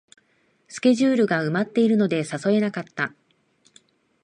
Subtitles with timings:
[0.67, 3.13] スケジュールが埋まってるので誘えなかった